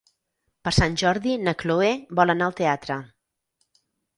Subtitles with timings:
[0.67, 1.91] Per Sant Jordi na Chloé
[2.21, 2.99] vol anar al teatre.